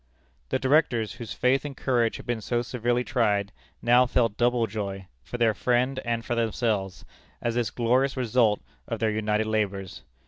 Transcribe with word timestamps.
The 0.49 0.57
Directors, 0.57 1.13
whose 1.21 1.33
faith 1.35 1.63
and 1.63 1.77
courage 1.77 2.17
had 2.17 2.25
been 2.25 2.41
so 2.41 2.63
severely 2.63 3.03
tried, 3.03 3.51
now 3.83 4.07
felt 4.07 4.35
double 4.35 4.65
joy, 4.65 5.05
for 5.23 5.37
their 5.37 5.53
friend 5.53 5.99
and 6.03 6.25
for 6.25 6.33
themselves, 6.33 7.05
at 7.39 7.53
this 7.53 7.69
glorious 7.69 8.17
result 8.17 8.61
of 8.87 8.97
their 8.97 9.11
united 9.11 9.45
labors. 9.45 10.01